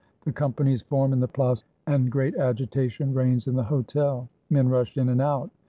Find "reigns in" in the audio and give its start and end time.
3.13-3.53